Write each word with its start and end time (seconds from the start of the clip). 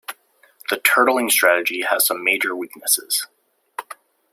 The 0.71 0.77
turtling 0.77 1.29
strategy 1.29 1.83
has 1.83 2.07
some 2.07 2.23
major 2.23 2.55
weaknesses. 2.55 3.27